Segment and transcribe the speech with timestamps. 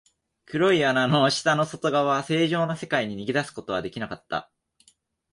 [0.47, 4.51] 黒い穴の下の外側、正常な世界に逃げ出すことはできなかった。